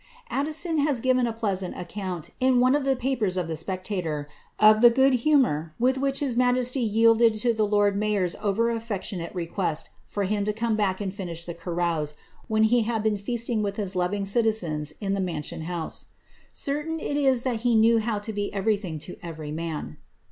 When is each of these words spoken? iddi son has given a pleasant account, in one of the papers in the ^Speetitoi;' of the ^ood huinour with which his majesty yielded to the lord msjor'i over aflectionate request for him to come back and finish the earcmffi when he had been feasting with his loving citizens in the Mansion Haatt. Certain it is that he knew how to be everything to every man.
iddi 0.31 0.51
son 0.51 0.79
has 0.79 0.99
given 0.99 1.27
a 1.27 1.31
pleasant 1.31 1.77
account, 1.77 2.31
in 2.39 2.59
one 2.59 2.73
of 2.73 2.85
the 2.85 2.95
papers 2.95 3.37
in 3.37 3.45
the 3.47 3.53
^Speetitoi;' 3.53 4.25
of 4.59 4.81
the 4.81 4.89
^ood 4.89 5.11
huinour 5.23 5.73
with 5.77 5.99
which 5.99 6.21
his 6.21 6.35
majesty 6.35 6.79
yielded 6.79 7.35
to 7.35 7.53
the 7.53 7.67
lord 7.67 7.95
msjor'i 7.95 8.33
over 8.41 8.63
aflectionate 8.73 9.31
request 9.35 9.89
for 10.07 10.23
him 10.23 10.43
to 10.43 10.51
come 10.51 10.75
back 10.75 11.01
and 11.01 11.13
finish 11.13 11.45
the 11.45 11.53
earcmffi 11.53 12.15
when 12.47 12.63
he 12.63 12.81
had 12.81 13.03
been 13.03 13.15
feasting 13.15 13.61
with 13.61 13.75
his 13.75 13.95
loving 13.95 14.25
citizens 14.25 14.91
in 14.99 15.13
the 15.13 15.21
Mansion 15.21 15.65
Haatt. 15.65 16.05
Certain 16.51 16.99
it 16.99 17.15
is 17.15 17.43
that 17.43 17.57
he 17.61 17.75
knew 17.75 17.99
how 17.99 18.17
to 18.17 18.33
be 18.33 18.51
everything 18.51 18.97
to 18.97 19.17
every 19.21 19.51
man. 19.51 19.97